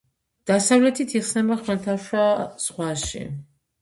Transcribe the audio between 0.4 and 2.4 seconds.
დასავლეთით იხსნება ხმელთაშუა